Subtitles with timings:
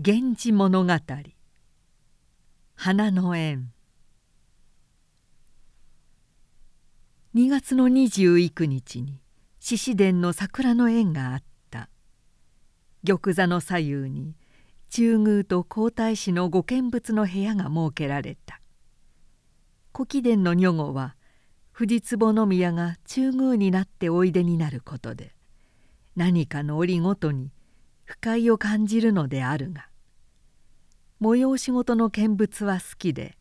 [0.00, 0.92] 源氏物語。
[2.76, 3.72] 花の縁。
[7.34, 9.20] 2月の29日に
[9.58, 11.42] 獅子殿の桜の縁があっ
[11.72, 11.88] た。
[13.04, 14.36] 玉座の左右に
[14.88, 18.60] 中宮と皇太子のご見物の部屋が設けられた。
[19.92, 21.16] 古貴殿の女御は
[21.72, 25.34] 藤壺宮が中宮になっておいでになることで
[26.14, 27.50] 何かの折ごとに
[28.04, 29.87] 不快を感じるのであるが
[31.20, 33.36] 催し事の見物は好きで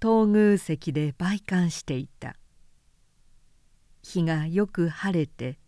[0.00, 2.36] 東宮席で拝観していた。
[4.02, 5.58] 日がよく晴れて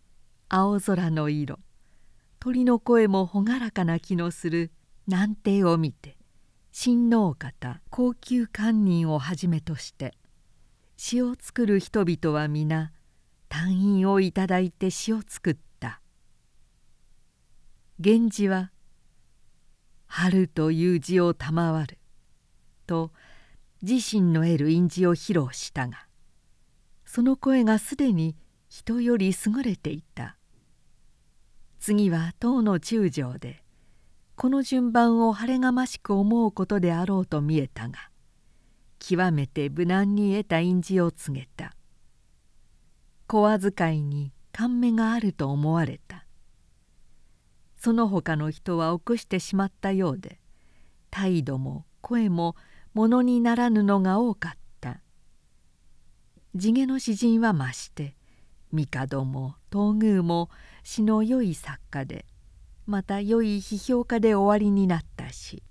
[0.51, 1.61] 青空の色。
[2.41, 4.71] 鳥の声も朗らかな気のする。
[5.07, 6.17] 南帝を見て
[6.73, 10.15] 親王方高級堪忍をはじめとして
[10.97, 12.93] 詩を作る人々は皆
[13.51, 16.01] 単位をいただいて詩を作った。
[17.99, 18.73] 源氏は
[20.17, 21.99] 「春という字を賜る」
[22.87, 23.11] と
[23.83, 26.07] 自身の得る印字を披露したが
[27.05, 28.37] その声がすでに
[28.69, 30.39] 人より優れていた。
[31.81, 33.65] 次は唐の中将で
[34.37, 38.09] この順番を晴れがましく思うことであろうと見えたが
[39.01, 41.75] 極めて無難に得た印字を告げた。
[43.27, 46.24] 小遣いに感銘があると思われた。
[47.85, 50.41] その他の人は起こしてしまったようで
[51.11, 52.57] 態度も声も
[52.95, 55.03] ものにならぬのが多かった。
[56.55, 58.17] 地毛の詩人は増して
[58.73, 60.49] 帝も東宮も
[60.83, 62.25] 詩の良い作家で
[62.87, 65.63] また良い批評家で終わりになったし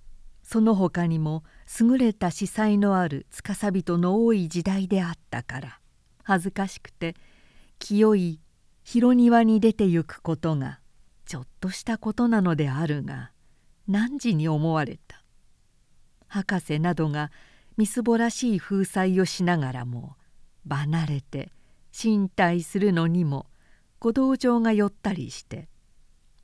[0.43, 1.43] その他にも
[1.81, 5.79] 優れた司祭のある司人の多い時代であったから
[6.21, 7.15] 恥ずかしくて
[7.79, 8.39] 清い
[8.83, 10.79] 広庭に出てゆくことが
[11.25, 13.31] ちょっとしたことなのであるが
[13.87, 15.23] 汝に思われた？
[16.27, 17.31] 博士などが
[17.77, 20.15] みすぼらしい風采をしながらも
[20.67, 21.51] 離れて
[21.91, 23.47] 身体するのにも
[23.99, 25.69] ご同情が寄ったりして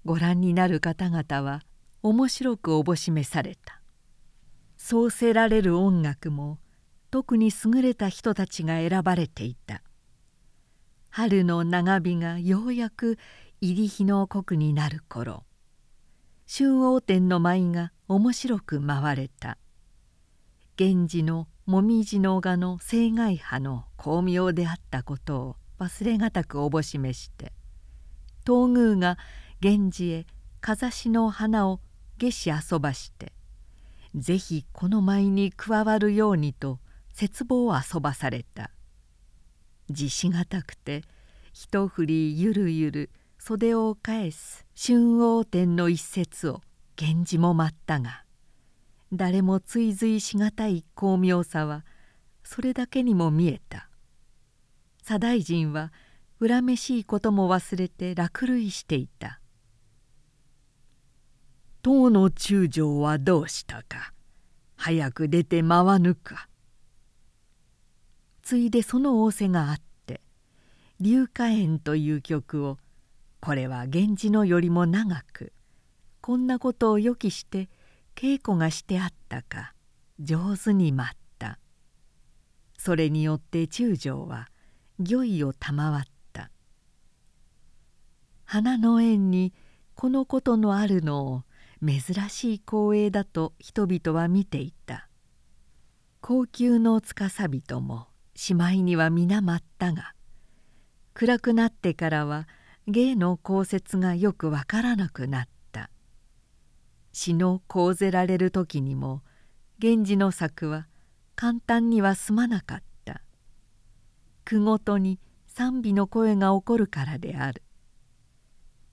[0.06, 1.62] ご覧になる方々は
[2.01, 3.81] 面白くおぼしめされた。
[4.78, 6.57] そうせられる音楽も
[7.12, 9.81] 特に優れた人たちが選ばれていた。
[11.09, 13.18] 春の長日がようやく
[13.62, 15.44] 入り日の刻になる頃
[16.50, 19.58] 春王天の舞が面白く舞われた。
[20.80, 27.52] 源氏の紅葉の画の青外派の巧妙であったことを忘れがたくおぼしめして
[28.48, 29.18] 東宮が
[29.62, 30.25] 源氏へ
[30.62, 31.81] 風しの花を
[32.18, 33.34] 下し遊ばして
[34.16, 36.80] 是非この舞に加わるようにと
[37.14, 38.72] 絶望を遊ばされた。
[39.90, 41.03] 自しがたくて
[41.52, 43.09] 一振りゆるゆる
[43.50, 46.62] 袖を返す春王天の一節を
[47.02, 48.24] 源氏も待ったが
[49.12, 51.84] 誰も追随しがたい巧妙さは
[52.44, 53.90] それだけにも見えた。
[55.04, 55.92] 左大臣は
[56.40, 59.40] 恨めしいことも忘れて落類していた
[61.81, 64.14] 「唐の中将はどうしたか
[64.76, 66.48] 早く出て回ぬか」
[68.44, 70.22] ついでその仰せがあって
[71.02, 72.78] 「龍華園」という曲を
[73.41, 75.53] これは源氏のよりも長く
[76.22, 77.69] こんなことを予期して
[78.16, 79.73] 稽古がしてあったか
[80.19, 81.57] 上手に舞った。
[82.77, 84.50] それによって中将は
[85.00, 86.51] 御意を賜った。
[88.44, 89.53] 花の縁に
[89.95, 91.44] このことのあるのを
[91.81, 95.07] 珍しい光栄だと人々は見ていた。
[96.19, 100.13] 高級の司人もしまいには皆舞ったが
[101.13, 102.47] 暗くなってからは
[102.89, 105.91] 芸の公説がよくわからなくなった。
[107.13, 109.22] 詩の講ぜられる時にも
[109.79, 110.88] 源氏の作は
[111.35, 113.22] 簡単には済まなかった。
[114.44, 117.61] 句ごとに賛美の声が起こるからである。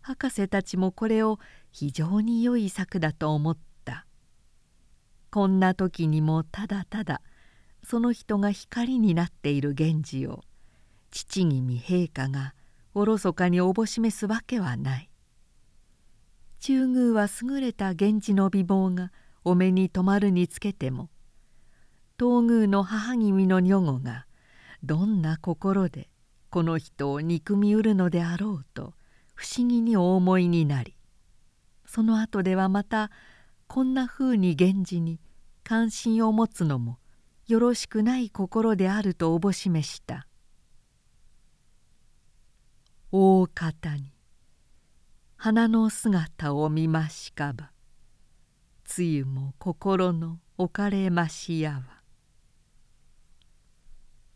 [0.02, 1.38] 博士たちもこれを
[1.72, 4.06] 非常に良い作だと思った。
[5.31, 7.22] こんな時にもただただ
[7.82, 10.42] その人が光になっている源氏を
[11.10, 12.54] 父君陛下が
[12.98, 15.10] おろそかにおぼしめすわけはない。
[16.60, 19.12] 中宮は優れた源氏の美貌が
[19.44, 21.10] お目に留まるにつけても
[22.19, 24.26] 東宮の母君の女御が
[24.82, 26.08] どんな心で
[26.50, 28.94] この人を憎みうるのであろうと
[29.34, 30.96] 不思議にお思いになり
[31.84, 33.10] その後ではまた
[33.66, 35.20] こんなふうに源氏に
[35.62, 36.99] 関心を持つのも
[37.46, 40.26] よろしくない心であるとおぼしめした。
[43.12, 44.12] 大方に。
[45.37, 47.70] 花の姿を見ましかば。
[48.85, 51.82] つゆも心の置かれましやは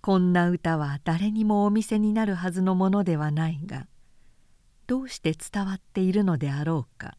[0.00, 3.86] こんな歌は誰にもお見せになるはずのものではないが
[4.86, 7.16] どうして伝わっているのであろうか。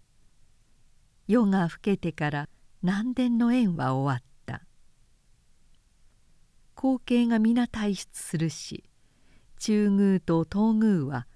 [1.28, 2.50] 夜が更けてから
[2.82, 4.62] 南殿の縁は終わった。
[6.76, 8.84] 後継が皆退出するし
[9.60, 11.28] 中宮と東宮は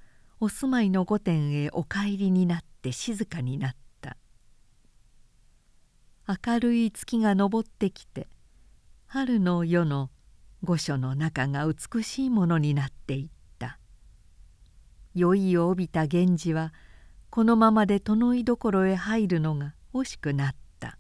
[0.46, 4.16] お住まいの御殿へお帰りになって静かになった。
[6.28, 8.28] 明るい月が昇ってきて
[9.08, 10.12] 春の夜の
[10.64, 13.80] 御所の中が美しいものになっていった。
[15.16, 16.74] 酔いを帯びた源氏は
[17.32, 21.00] このままで殿井所へ入るのが惜しくなった。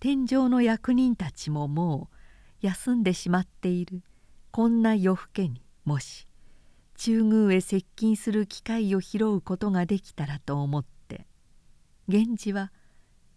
[0.00, 2.16] 天井の役人たちももう
[2.60, 4.02] 休んでしまっている。
[4.50, 6.25] こんな夜更けにもし。
[6.96, 11.26] 中宮へ接近する機会を拾うことができたらと思って
[12.08, 12.72] 源氏は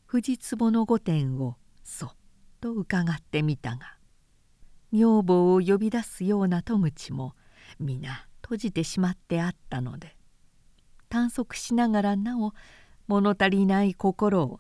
[0.06, 2.10] 藤壺の御殿をそっ
[2.62, 3.98] と伺ってみたが
[4.92, 7.36] 女房を呼び出すような戸口も
[7.80, 10.16] 皆閉じてしまってあったので
[11.10, 12.54] 探索しながらなお
[13.08, 14.60] 物足りない心を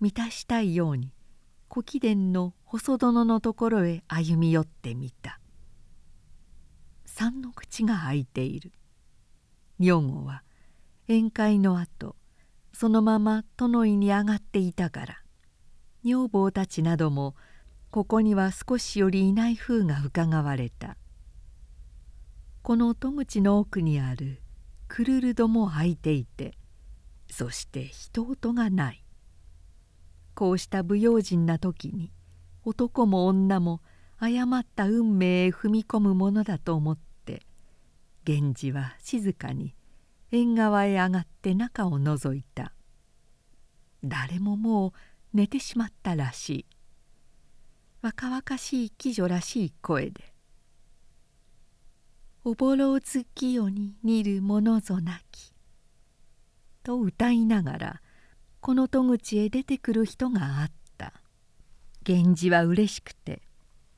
[0.00, 1.12] 満たしたいように
[1.70, 5.38] 古貴殿の細殿のところへ歩み寄ってみた。
[7.20, 8.70] 三の口が開いている。
[9.80, 10.44] 女房は
[11.08, 12.14] 宴会のあと
[12.72, 15.22] そのまま殿井に上がっていたから
[16.04, 17.34] 女房たちなども
[17.90, 20.96] ここには少しよりいない風がうかがわれた。
[22.62, 24.40] この戸口の奥にある
[24.86, 26.56] クルルドも開いていて
[27.28, 29.04] そして人音がない。
[30.36, 32.12] こうした不用心な時に
[32.62, 33.80] 男も女も
[34.18, 36.98] 誤った運命へ踏み込むものだと思っ
[38.28, 39.74] 源氏は静かに
[40.30, 42.74] 縁側へ上がって中を覗いた。
[44.04, 44.92] 誰ももう
[45.32, 46.66] 寝てしまったらしい。
[48.02, 50.34] 若々しい貴女らしい声で
[52.44, 55.54] 「おぼろ月夜に似るものぞなき」
[56.84, 58.02] と歌いながら
[58.60, 61.14] この戸口へ出てくる人があった。
[62.06, 63.40] 源氏はうれしくて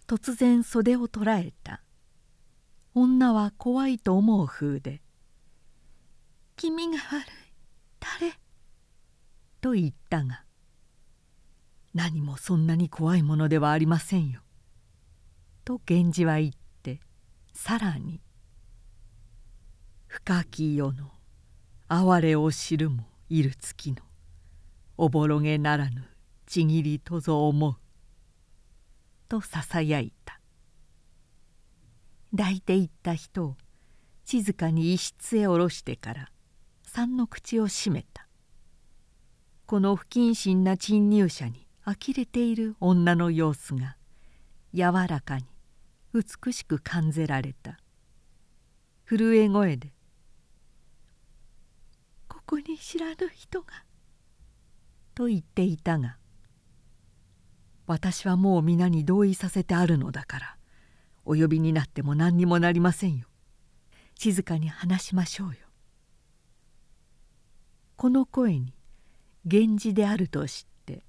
[0.06, 1.82] 突然袖を捉えた。
[2.94, 5.00] 女は怖いと思う風で
[6.56, 7.26] 「気味が悪い
[8.00, 8.32] 誰?」
[9.60, 10.44] と言ったが
[11.94, 14.42] 何もそんなに怖いものではありませんよ。
[15.64, 16.52] と源氏は言っ
[16.82, 17.00] て
[17.52, 18.20] さらに
[20.08, 21.12] 「深き世の
[21.88, 24.02] 哀れを知るもいる月の
[24.96, 26.08] おぼろげならぬ
[26.46, 27.76] ちぎりとぞ思う」
[29.28, 30.39] とささやいた
[32.36, 33.56] 抱いていった人を
[34.24, 36.30] 静かに一室へ下ろしてから
[36.84, 38.26] 三の口を閉めた。
[39.66, 43.96] この不謹慎な侵入者に呆れている女の様子が
[44.74, 45.44] 柔らかに
[46.12, 47.78] 美しく感じられた。
[49.06, 49.92] 震え声で
[52.28, 53.84] 「ここに知らぬ人が」
[55.14, 56.16] と言っていたが
[57.86, 60.59] 「私はもう皆に同意させてあるのだから。
[61.30, 63.28] お呼びになっても何にもなりませんよ。
[64.18, 65.54] 静かに話しましょうよ」
[67.96, 68.74] この声に
[69.44, 71.04] 源氏であると知って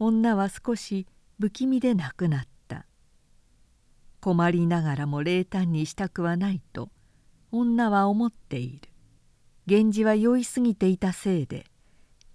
[0.00, 1.06] 女は少し
[1.38, 2.86] 不気味でなくなった。
[4.20, 6.90] 困りながらも冷淡にしたくはないと
[7.52, 8.88] 女は思っている。
[9.66, 11.66] 源氏は酔いすぎていたせいで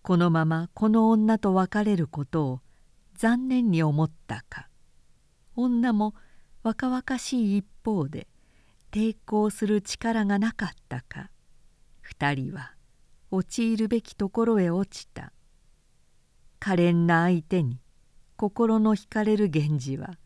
[0.01, 2.61] このままこの女と別れることを
[3.15, 4.69] 残念に思ったか。
[5.57, 6.13] 女も
[6.67, 8.27] 若々しい一方で
[8.91, 11.31] 抵抗する力がなかったか
[12.01, 12.73] 二人は
[13.31, 15.31] 陥るべきところへ落ちた。
[16.59, 17.79] 可憐な相手に
[18.35, 20.17] 心の惹かれる源氏は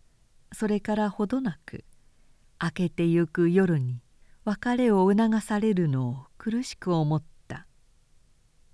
[0.51, 1.85] それからほどなく
[2.59, 4.01] 明けてゆく夜に
[4.43, 7.67] 別れを促されるのを苦しく思った。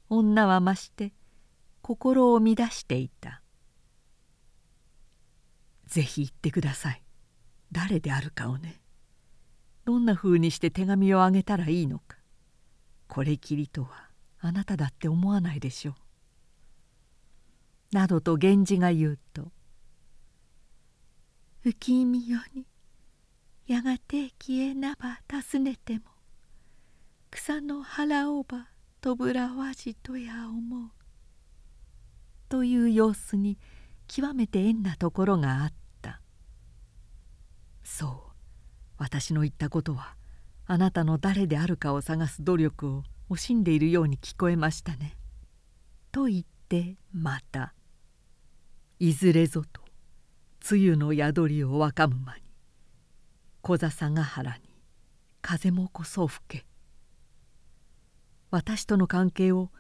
[0.07, 1.11] 女は増して
[1.81, 3.41] 心を乱していた
[5.85, 7.03] 「ぜひ言ってください。
[7.71, 8.81] 誰であるかをね。
[9.85, 12.17] どんなふうにして手紙をあげたらいいのか。
[13.07, 14.09] これきりとは
[14.39, 15.95] あなただって思わないでしょう」
[17.95, 19.51] などと源氏が言うと
[21.65, 22.65] 「浮き見よに
[23.65, 26.05] やがて消えなば尋ねても
[27.31, 28.69] 草の腹をば
[29.01, 30.91] とぶらわじとや思う」
[32.49, 33.57] という様子に
[34.07, 35.86] 極めて縁なところがあった。
[37.87, 38.11] そう。
[38.97, 40.15] 私の言ったことは
[40.65, 45.15] あなたの誰であるかを探す努力を惜しんでいるように聞こえましたね。
[46.11, 47.73] と言ってまた。
[48.99, 49.81] いずれぞと
[50.69, 52.41] 梅雨の宿りを若む間に
[53.61, 54.61] 小笹ヶ原に
[55.41, 56.65] 風もこそ吹け。
[58.51, 59.71] 私との関係を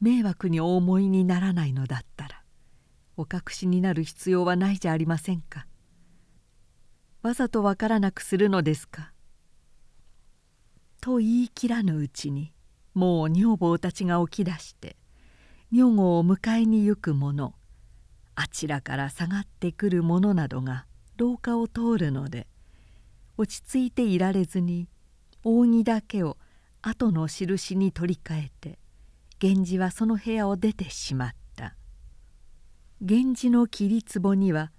[0.00, 2.42] 迷惑にお思いにならないのだったら
[3.16, 5.66] お隠しになる必要はないじゃありませんか。
[7.26, 9.10] わざとわからなくするのですか？
[11.00, 12.52] と言い切らぬうちに
[12.94, 14.96] もう女房たちが起き出して
[15.72, 17.52] 女房を迎えに行く者
[18.36, 22.46] あちらから下がってくる者などが廊下を通るので
[23.36, 24.88] 落ち着いていられずに
[25.42, 26.36] 扇だけを
[26.80, 28.78] 後の印に取り替えて
[29.42, 31.74] 源氏はその部屋を出てしまった。
[33.00, 34.70] 源氏の桐壺には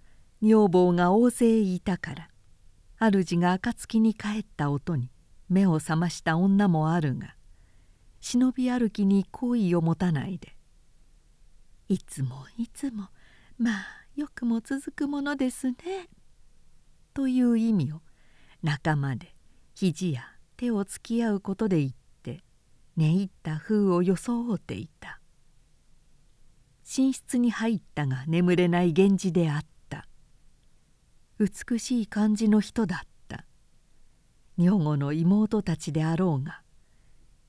[0.42, 2.30] 女房が大勢いたから
[3.00, 5.12] 主が暁に帰った音に
[5.50, 7.36] 目を覚ました女もあるが
[8.20, 10.58] 忍び歩きに好意を持たないで
[11.90, 13.10] 「いつもいつも
[13.58, 13.86] まあ
[14.16, 15.76] よくも続くものですね」
[17.14, 18.02] という意味を
[18.64, 19.36] 仲間で
[19.76, 20.24] 肘や
[20.56, 21.92] 手をつき合うことで言っ
[22.24, 22.44] て
[22.96, 25.22] 寝入った風を装っていた
[26.98, 29.77] 寝室に入ったが眠れない源氏であった。
[31.40, 33.46] 美しい感じの人だった。
[34.58, 36.62] 女房の妹たちであろうが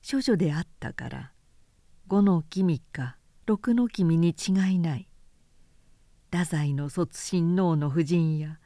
[0.09, 1.31] 処女であったから
[2.07, 3.17] 五の君か
[3.47, 5.09] 六の君に違いない。
[6.31, 8.59] 太宰の卒親王の夫人や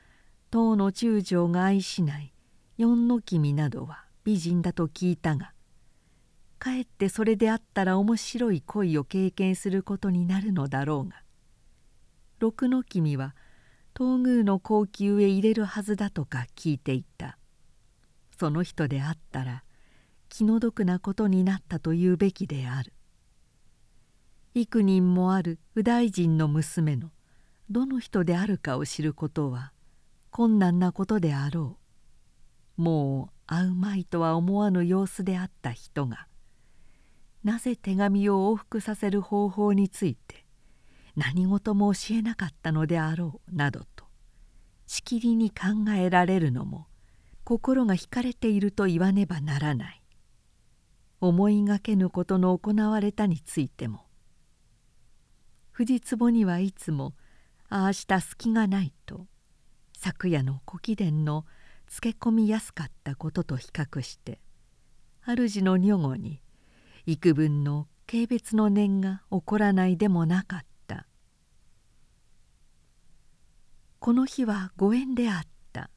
[0.51, 2.33] 唐の中将が愛しない
[2.77, 5.53] 四の君などは美人だと聞いたが
[6.59, 11.23] かえってそれであったら面白い恋を経験することになるのだろうが
[12.39, 13.35] 六の君は
[13.95, 17.37] 東宮の高級へ入れるはずだとか聞いていた。
[18.39, 19.63] その人であったら
[20.29, 22.93] 気の毒なことになったと言うべきである。
[24.55, 27.11] 幾人もある右大臣の娘の
[27.69, 29.71] どの人であるかを知ることは
[30.31, 31.77] 困難なことであろ
[32.77, 32.81] う。
[32.81, 36.27] もう会うまいとは思わぬ様子であった人が
[37.43, 40.42] なぜ手紙を往復させる方法について
[41.15, 44.05] 何事も教えなかったのであろうなどと
[44.87, 46.87] しきりに考えられるのも
[47.43, 50.03] 心が惹かれていると言わねばならない。
[51.27, 54.05] 思いがけぬことの行われたについても
[55.71, 57.13] 藤壺にはいつも
[57.69, 59.25] ああした隙がないと
[59.97, 61.45] 昨夜の古貴殿の
[61.87, 64.41] つけ込みやすかったことと比較して
[65.25, 66.41] 主の女御に
[67.05, 70.72] 幾分の軽蔑の念が起こらないでもなかった。
[74.03, 75.89] この日はご縁であった。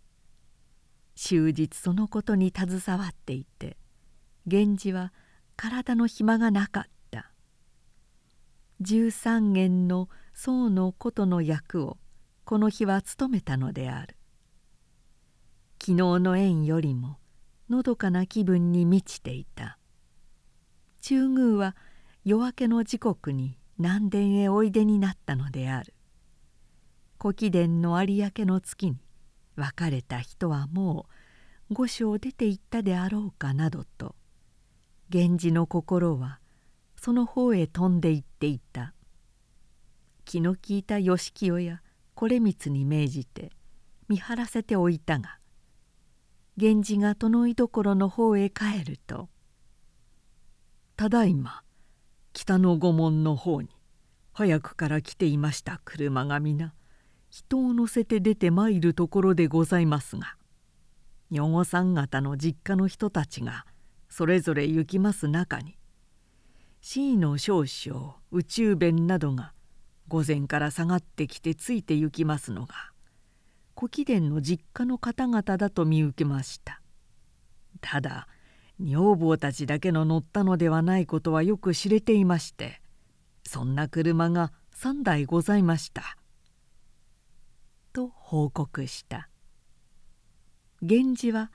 [1.17, 3.77] 終日そのことに携わっていて
[4.47, 5.13] 源氏は
[5.57, 7.33] 体の暇がなかった。
[8.81, 11.99] 十三元の宋の琴の役を
[12.45, 14.17] この日は務めたのである。
[15.83, 17.19] 昨日の縁よりも
[17.69, 19.81] のどかな気分に満ちていた。
[21.01, 21.75] 中宮は
[22.25, 25.96] 夜明けの時刻に南殿へおいでになったのである。
[27.27, 28.99] 古貴殿の有明の月に
[29.57, 31.07] 別れた人はも
[31.69, 34.15] う御所を出て行ったであろうかなどと
[35.13, 36.39] 源氏の心は
[36.95, 38.95] その方へ飛んでいっていた。
[40.25, 41.83] 気の利いた義清や
[42.15, 43.51] 惟光に命じて
[44.09, 45.41] 見張らせておいたが
[46.57, 49.29] 源氏が殿居所の方へ帰ると
[50.97, 51.65] 「ただいま
[52.33, 53.71] 北の御門の方に
[54.33, 56.73] 早くから来ていました車が皆
[57.37, 60.39] 人を乗せて出て参るところでございますが
[61.31, 63.67] 女御さん方の実家の人たちが
[64.09, 65.77] それぞれ行きます中に
[66.81, 69.53] C の少将宇宙弁などが
[70.09, 72.75] 午前から下がってきてついて行きますのが
[73.79, 76.81] 古貴殿の実家の方々だと見受けました。
[77.83, 78.29] ただ
[78.81, 82.81] 女房たちだけの乗ったのではないことはよく知れていまして
[83.45, 86.17] そんな車が3台ございました」
[87.97, 89.31] と報告した。
[90.83, 91.51] 源氏は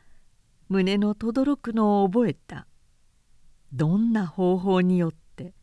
[0.70, 2.66] 胸の轟くのを覚えた。
[3.72, 5.54] どんな方法によって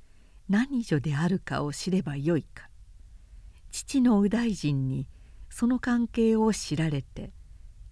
[0.48, 2.70] 何女であるかを知ればよいか。
[3.72, 5.08] 父の右大臣に
[5.50, 7.32] その関係を知られて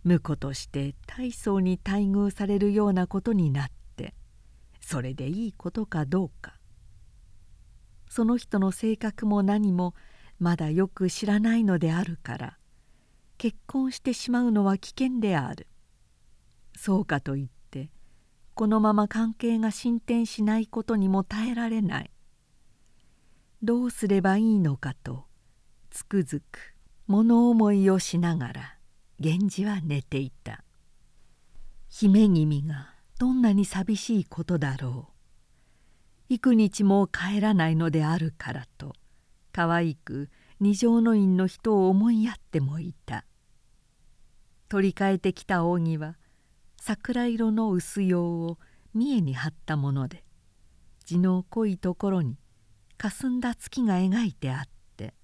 [0.05, 4.15] 婿として大層に待遇されるようなことになって
[4.81, 6.55] それでいいことかどうか。
[8.09, 9.97] その人の性格も何も
[10.39, 12.59] まだよく知らないのであるから
[13.39, 15.67] 結婚してしまうのは危険である。
[16.77, 17.91] そうかといって
[18.55, 22.11] このまま関係が進展しないことにも耐えられない。
[23.63, 25.25] どうすればいいのかと
[25.91, 26.75] つくづく
[27.07, 28.77] 物思いをしながら
[29.19, 30.63] 源氏は寝ていた。
[31.89, 35.13] 姫君がどんなに寂しいことだろう。
[36.29, 38.95] 幾日も帰らないのであるからと
[39.53, 43.25] 可愛く二条の院の人を思いやってもいた。
[44.69, 46.17] 取り替えてきた扇は
[46.81, 48.59] 桜色の薄葉を
[48.95, 50.25] 三重に貼ったもので
[51.05, 52.37] 地の濃いところに
[52.97, 55.15] かすんだ月が描いてあって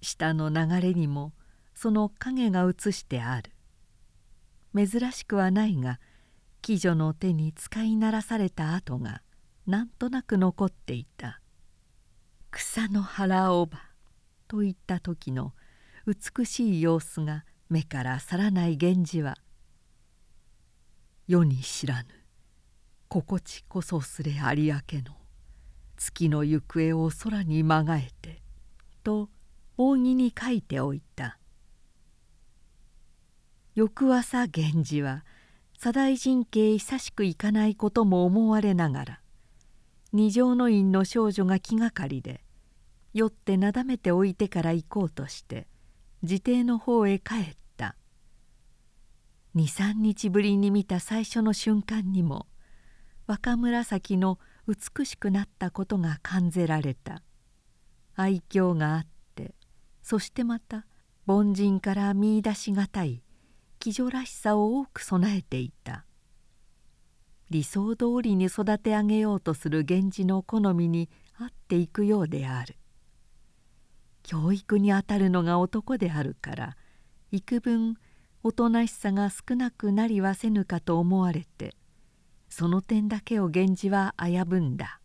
[0.00, 1.32] 下の流れにも
[1.74, 3.52] その影が映してある。
[4.74, 5.98] 珍しくはないが
[6.66, 9.22] 鬼女の手に使いならされた跡が
[9.66, 11.40] なんとなく残っていた。
[12.50, 13.91] 草の腹おば
[14.52, 15.54] といった時の
[16.06, 19.38] 美しい様子が目から去らない源氏は
[21.26, 22.08] 世に知らぬ
[23.08, 24.74] 心地こそすれ有明
[25.06, 25.16] の
[25.96, 28.42] 月の行方を空にまがえて
[29.02, 29.30] と
[29.78, 31.38] 扇に書いておいた。
[33.74, 35.24] 翌朝源氏は
[35.78, 39.20] 左大臣家へ久しく行かないことも思われながら
[40.12, 42.41] 二条の院の少女が気がかりで
[43.14, 45.66] 酔ってなだめておいてから行こうとして
[46.22, 47.96] 自邸の方へ帰った。
[49.54, 52.46] 23日ぶりに見た最初の瞬間にも
[53.26, 57.22] 若紫の美しくなったことが感じられた。
[58.14, 59.54] 愛嬌があって
[60.02, 60.86] そしてまた
[61.26, 63.22] 凡人から見いだしがたい
[63.84, 66.06] 鬼女らしさを多く備えていた。
[67.50, 72.76] 理想通りに育て上げようとする源氏の好みに合っていくようである。
[74.22, 76.76] 教育にあたるのが男であるから
[77.30, 77.96] 幾分
[78.42, 81.74] おとなしさが少なくなりはせぬかと思われて
[82.48, 85.00] その点だけを源氏は危ぶんだ。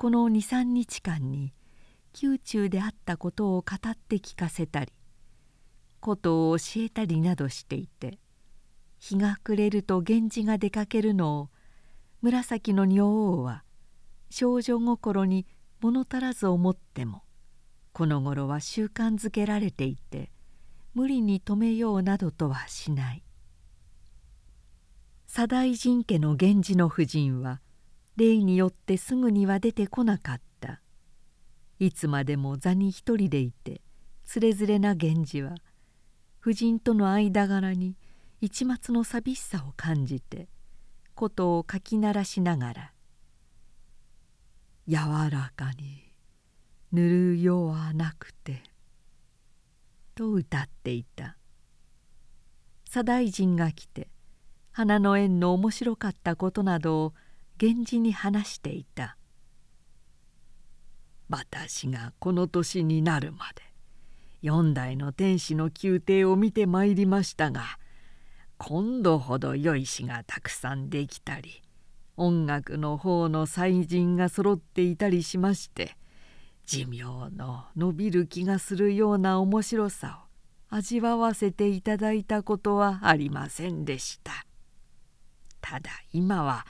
[0.00, 1.52] この23日間に
[2.18, 4.90] 宮中であったことを語って聞かせたり
[6.00, 8.18] ことを教えたりなどしていて
[8.98, 11.48] 日が暮れると源氏が出かけるのを
[12.22, 13.62] 紫の女王は
[14.30, 15.46] 少女心に
[15.80, 17.22] 物足らず思っても
[17.92, 20.30] この頃は習慣づけられていて
[20.94, 23.22] 無理に止めようなどとはしない。
[25.26, 27.60] 左大臣家の源氏の夫人は
[28.16, 30.80] 例によってすぐには出てこなかった。
[31.78, 33.80] いつまでも座に一人でいて
[34.24, 35.54] つれづれな源氏は
[36.42, 37.96] 夫人との間柄に
[38.42, 40.48] 一抹の寂しさを感じて
[41.14, 42.92] 琴をかき鳴らしながら
[44.90, 46.02] 柔らかに
[46.90, 48.64] 塗るよはなくて」
[50.16, 51.36] と歌っていた。
[52.86, 54.10] 左大臣が来て
[54.72, 57.14] 花の縁の面白かったことなどを
[57.62, 59.16] 源氏に話していた。
[61.28, 63.62] 私がこの年になるまで
[64.42, 67.78] 四代の天使の宮廷を見てまいりましたが
[68.58, 71.62] 今度ほど良い詩がたくさんできたり
[72.20, 75.96] 音楽の方の才人が揃っていたりしまして
[76.66, 77.04] 寿命
[77.34, 80.20] の伸びる気がするような面白さ
[80.70, 84.46] を味わわせていただいたことはありませんでした。
[85.62, 86.66] ただ今は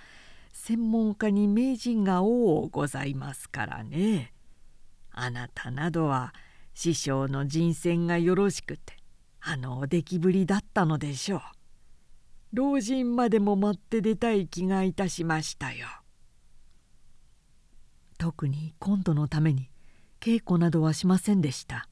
[0.52, 4.32] 専門家に名人が多ございますからね。
[5.10, 6.32] あなたなどは
[6.74, 8.94] 師匠の人選がよろしくて
[9.40, 11.40] あのお出来ぶりだったのでしょう。
[12.52, 15.86] 老人までも待って出たい気がいたしましたよ。
[18.18, 19.70] 特に今度のために
[20.20, 21.88] 稽古などはしませんでした。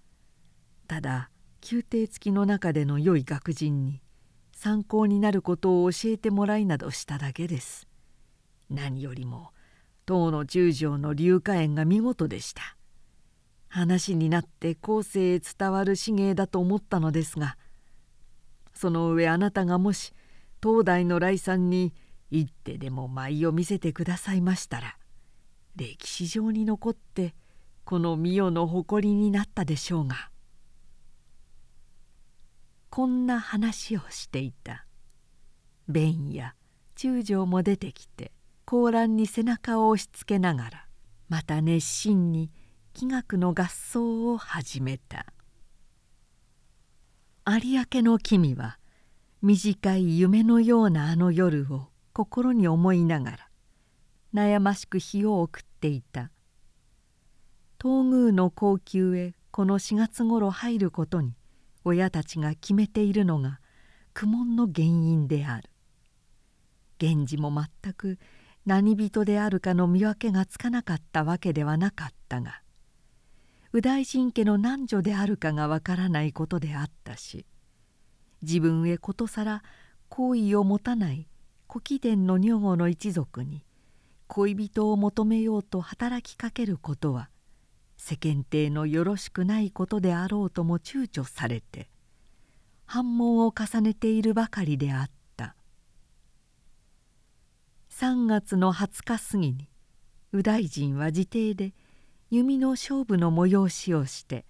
[0.89, 1.31] ただ
[1.71, 4.03] 宮廷付きの中での良い学人に
[4.53, 7.87] 参考になることを教えてもらいなどしただけです。
[8.69, 9.53] 何よりも
[10.07, 12.77] 唐の中将の龍華園が見事でした。
[13.69, 17.59] 話になって後世へ伝わる資芸だと思ったのですが
[18.75, 20.15] その上あなたがもし
[20.63, 21.95] 東大の来さんに
[22.31, 24.97] 一手でも舞を見せてくださいましたら
[25.77, 27.35] 歴史上に残って
[27.85, 30.31] この御代の誇りになったでしょうが。
[32.91, 34.85] こんな話をしていた。
[35.89, 36.55] 弁や
[36.97, 38.33] 中将も出てきて
[38.65, 40.87] 高蘭に背中を押しつけながら
[41.29, 42.51] また熱心に
[42.93, 45.27] 器楽の合奏を始めた。
[47.47, 48.78] 有明の君は
[49.41, 53.49] 短い夢のようなあの夜を心に思いながら
[54.35, 56.33] 悩ましく日を送っていた。
[57.81, 61.37] 東宮の高級へこの4月ごろ入ることに
[61.85, 63.61] 親たちが決めているのが
[64.13, 65.71] 苦悶の原因である。
[67.01, 68.19] 源氏も全く
[68.67, 72.61] 何人であるかの見分けがつかなかったわけではなかったが
[73.73, 77.47] 右大臣家の男女であるかがわからないことであったし
[78.43, 79.63] 自分へことさら
[80.09, 81.27] 好意を持たない
[81.69, 83.65] 古貴殿の女房の一族に
[84.27, 87.29] 恋人を求めようと働きかけることは
[87.97, 91.89] 世間体のよろしくないことであろうとも躊躇されて
[92.87, 95.19] 反問を重ねているばかりであった。
[98.01, 99.69] 3月の20日過ぎに
[100.31, 101.75] 右大臣は自邸で
[102.31, 104.45] 弓の勝負の催しをして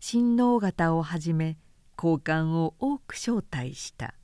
[0.00, 1.56] 親王方をはじめ
[1.96, 4.14] 交換を多く招待した。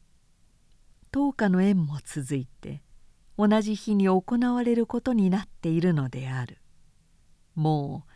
[1.13, 2.83] 10日の縁も続いて
[3.37, 6.59] 同じ日に行われることになっているのである。
[7.55, 8.11] もう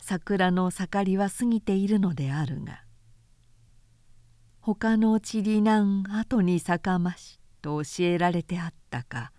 [0.00, 2.82] 桜の盛りは過ぎているのであるが
[4.60, 9.32] 他の地理南後に咲かましと教えられてあったか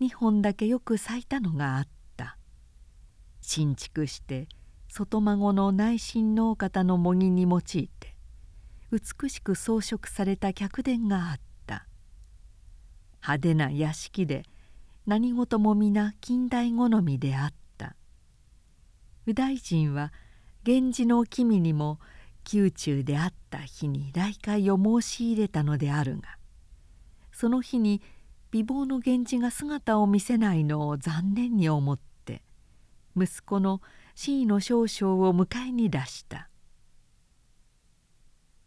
[0.00, 1.90] 2本だけよく咲いたのがあった。
[3.40, 4.48] 新築して
[4.88, 8.09] 外孫の内親の方の模擬に用いて
[8.90, 11.86] 美しく装飾された客殿があった。
[13.22, 14.44] 派手な屋敷で
[15.06, 17.60] 何事も皆近代好みであった。
[19.26, 20.12] 右大臣は
[20.66, 22.00] 源氏の君にも
[22.52, 26.36] 宮中であった日に来会を申し入れたのであるが
[27.32, 28.02] その日に
[28.50, 32.42] 美貌の源氏が姿を見せないのを残念に思って
[33.16, 33.80] 息子の
[34.14, 36.48] 真意の少々を迎えに出した「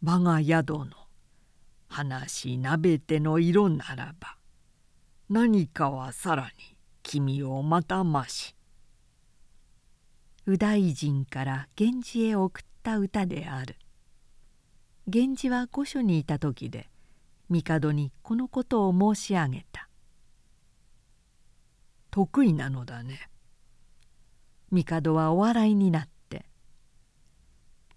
[0.06, 0.88] 我が宿の
[1.88, 4.36] 話なべての色ならば
[5.30, 8.54] 何かはさらに君をまたまし」
[10.44, 13.76] 右大臣から源氏へ送った歌である。
[15.06, 16.90] 源氏は御所にいた時で
[17.48, 19.88] 帝にこのことを申し上げた
[22.10, 23.30] 「得意なのだね」
[24.70, 26.12] 帝はお笑いになって「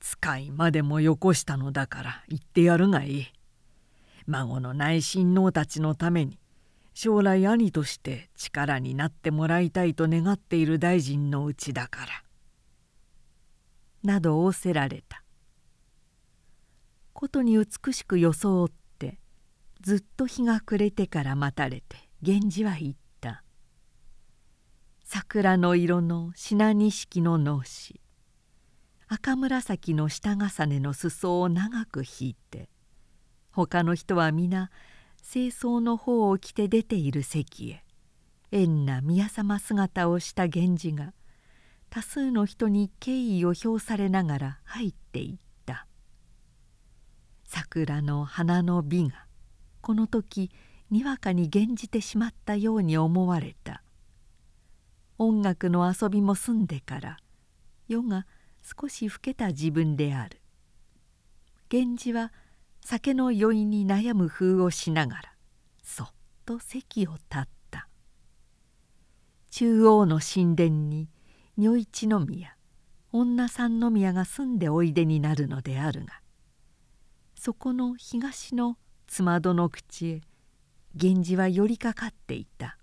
[0.10, 3.28] 使いまでもよこしたのだから言ってやるがいい」
[4.26, 6.39] 孫の内親王たちのために
[6.93, 12.24] 将来兄として力になってもらいたいと願っている大臣のうちだから。
[14.02, 15.24] など仰せられた。
[17.12, 19.20] ことに美しく装って
[19.82, 23.43] ずっと日が暮れてから待たれて源氏は言った
[25.04, 28.00] 「桜の色の品錦の脳し
[29.10, 32.70] 赤紫の下重ねの裾を長く引いて
[33.52, 34.70] 他の人は皆
[35.32, 37.84] 清掃の方を着て出ている席へ
[38.52, 41.13] 縁な宮様姿をした源氏が
[41.89, 45.88] 多数の人に敬意を表されながら入っていった。
[47.46, 49.26] 桜の花の美が
[49.82, 50.52] この時
[50.89, 53.84] にわかに現じてしまったように思われた。
[55.17, 57.17] 音楽の遊びも済んでから
[57.88, 58.28] 夜が
[58.68, 60.42] 少し老けた自分である。
[61.72, 62.34] 源氏は
[62.84, 65.22] 酒の酔いに悩む風をしながら
[65.84, 66.08] そっ
[66.46, 67.88] と席を立った。
[69.52, 71.10] 中央の神殿に
[71.58, 72.56] 如一の宮
[73.12, 76.22] 女三宮が住んでおいでになるのであるが
[77.36, 78.78] そこの東の
[79.08, 80.22] つまどの口へ
[80.94, 82.78] 源氏は寄りかかっていた。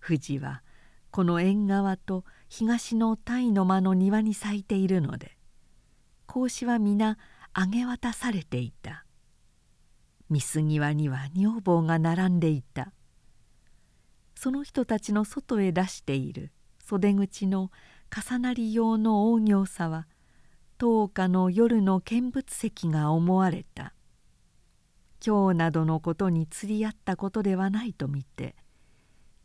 [0.00, 0.62] 富士は
[1.10, 5.36] この縁側と東の鯛の間の庭に咲いているので
[6.26, 7.18] 格子は皆
[7.54, 9.04] 上げ渡されていた。
[10.28, 12.92] 見過際には女房が並んでいた。
[14.34, 16.52] その人たちの外へ出している。
[16.84, 17.70] 袖口の
[18.14, 20.06] 重なり用の大行さは
[20.78, 23.94] 10日の夜の見物石が思われた。
[25.24, 28.54] 今日などのことに釣り合ったことではないと見て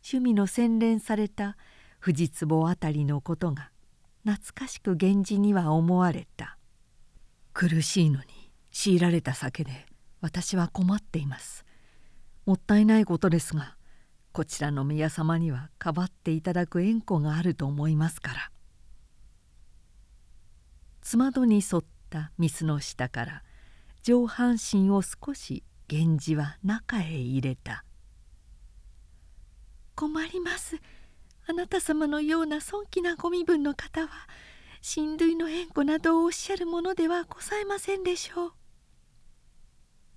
[0.04, 1.56] 趣味の洗練された
[2.04, 3.70] 藤壺あたりのことが
[4.26, 6.58] 懐かしく源氏には思われた。
[7.54, 8.26] 苦しいのに
[8.70, 9.86] 強いられた酒で
[10.20, 11.64] 私は困っています。
[12.44, 13.78] もったいないことですが
[14.32, 18.50] こちらの宮様にはかばっていただく縁故があると思いますから」
[21.00, 23.42] つまどに沿ったミスの下から
[24.02, 27.82] 上半身を少し源氏は中へ入れた
[29.96, 30.78] 「困ります。
[31.46, 34.08] あなた様のような尊気なご身分の方は
[34.80, 38.52] 親類の縁故などをおっしゃるものではございませんでしょう」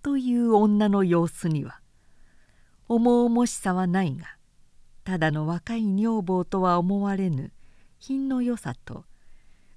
[0.04, 1.82] という女の様子には
[2.88, 4.38] 重々しさはないが
[5.04, 7.52] ただの若い女房とは思われぬ
[8.00, 9.06] 品の良さと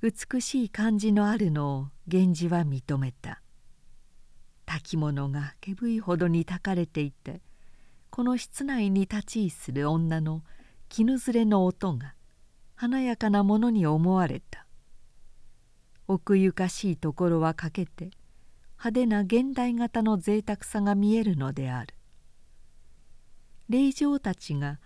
[0.02, 3.42] 美しい感じのあるのを源氏は認めた。
[4.66, 7.42] 炊き物がけぶいほどに炊かれていて
[8.08, 10.44] この室内に立ち居する女の
[10.90, 12.14] 絹ずれの音が
[12.74, 14.66] 華やかなものに思われた。
[16.08, 18.10] 奥ゆかしいところは欠けて
[18.70, 21.94] 派手な現代型の贅沢さが見えるのである。
[23.68, 24.80] 霊場たちが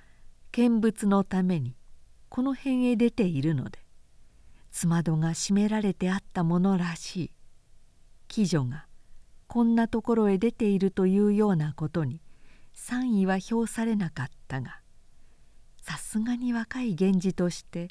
[0.52, 1.74] 見物のために
[2.28, 3.78] この辺へ出ているので
[4.70, 7.30] つまどが閉められてあったものらしい。
[8.36, 8.84] 鬼女が
[9.46, 12.20] こんなところへ出ているというようなことに
[12.74, 14.83] 賛意は評されなかったが
[15.84, 17.88] さすがに若い源氏として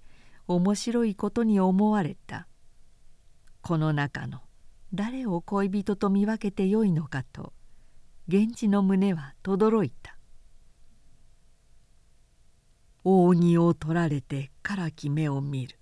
[0.47, 2.47] 面白いことに思われた。
[3.61, 4.41] この中の
[4.95, 7.53] 誰を恋人と見分けてよいのかと
[8.27, 10.17] 源氏の胸はとどろいた。
[13.03, 15.77] 扇を取られてからき目を見る。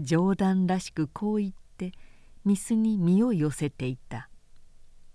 [0.00, 1.92] 冗談らしくこう言って
[2.44, 4.28] ミスに身を寄せていた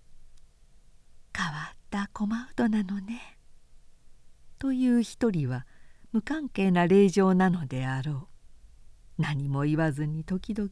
[1.36, 3.36] 「変わった駒うどなのね」
[4.60, 5.66] という一人は
[6.12, 9.22] 無関係な令状なのであろう。
[9.22, 10.70] 何も言わずに時々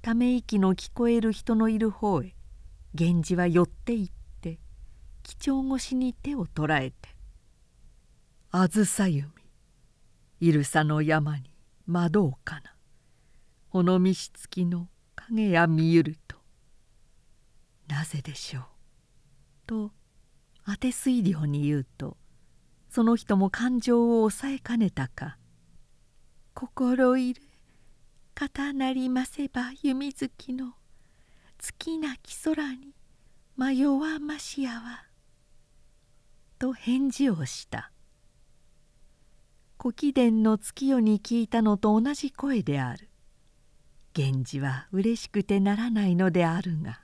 [0.00, 2.34] ため息の聞こえる人のいる方へ
[2.94, 4.58] 源氏は寄って行って
[5.22, 7.08] 几帳越しに手を捕らえて
[8.50, 9.28] 「あずさ弓
[10.40, 11.52] いるさの山に
[11.86, 12.74] 窓をかな
[13.68, 16.36] ほのみしつきの影や見ゆると
[17.88, 18.64] なぜでしょう」
[19.66, 19.92] と
[20.64, 22.16] 当て推量に言うと
[22.90, 25.38] その人も感情を抑えかねたか
[26.54, 27.42] 「心いる。
[28.34, 30.74] 肩なりませば弓月の。
[31.58, 32.92] 月なき空に。
[33.56, 35.04] 迷わましやわ」
[36.58, 37.92] と返事をした。
[39.80, 43.08] 古貴殿の月夜に聞いたのと同じ声である。
[44.16, 47.00] 源氏はうれしくてならないのであるが。